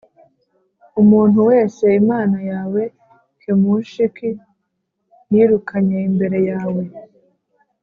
umuntu 1.01 1.39
wese 1.49 1.83
imana 2.01 2.37
yawe 2.51 2.81
Kemoshik 3.41 4.15
yirukanye 5.31 5.97
imbere 6.09 6.39
yawe 6.49 6.83